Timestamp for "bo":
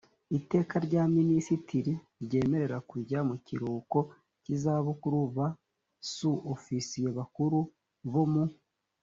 8.11-8.23